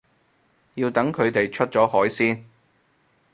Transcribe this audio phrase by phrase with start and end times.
[0.73, 2.43] 要等佢哋出咗海先